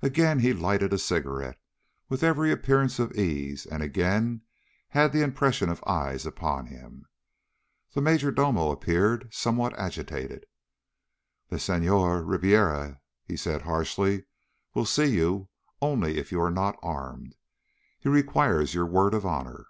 Again 0.00 0.38
he 0.38 0.52
lighted 0.52 0.92
a 0.92 0.96
cigarette 0.98 1.58
with 2.08 2.22
every 2.22 2.52
appearance 2.52 3.00
of 3.00 3.16
ease, 3.18 3.66
and 3.66 3.82
again 3.82 4.42
had 4.90 5.10
the 5.10 5.22
impression 5.24 5.68
of 5.68 5.82
eyes 5.84 6.24
upon 6.24 6.66
him. 6.66 7.04
The 7.92 8.00
major 8.00 8.30
domo 8.30 8.70
appeared, 8.70 9.34
somewhat 9.34 9.76
agitated. 9.76 10.46
"The 11.48 11.58
Senhor 11.58 12.22
Ribiera," 12.22 13.00
he 13.24 13.36
said 13.36 13.62
harshly, 13.62 14.26
"will 14.72 14.86
see 14.86 15.06
you 15.16 15.48
only 15.80 16.16
if 16.16 16.30
you 16.30 16.40
are 16.40 16.52
not 16.52 16.76
armed. 16.80 17.34
He 17.98 18.08
requires 18.08 18.74
your 18.74 18.86
word 18.86 19.14
of 19.14 19.26
honor." 19.26 19.66